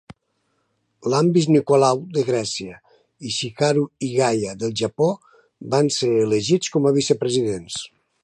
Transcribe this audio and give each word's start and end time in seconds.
Lambis 1.13 1.47
Nikolaou 1.55 1.99
de 2.15 2.23
Grècia 2.29 2.79
i 3.31 3.35
Chiharu 3.35 3.85
Igaya 4.09 4.57
del 4.63 4.73
Japó 4.83 5.09
van 5.75 5.95
ser 5.99 6.13
elegits 6.27 6.73
com 6.77 6.89
a 6.93 6.97
vicepresidents. 6.99 7.79